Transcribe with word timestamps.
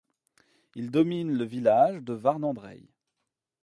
Il 0.73 0.89
domine 0.89 1.31
le 1.37 1.43
village 1.45 2.01
de 2.01 2.15
Warnant-Dreye. 2.15 2.89